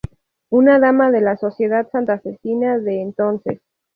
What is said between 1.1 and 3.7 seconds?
de la sociedad santafesina de entonces.